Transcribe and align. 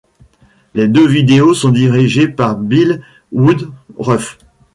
Les 0.73 0.87
deux 0.87 1.05
vidéos 1.05 1.53
sont 1.53 1.69
dirigées 1.69 2.27
par 2.27 2.57
Bille 2.57 3.03
Woodruff. 3.31 4.39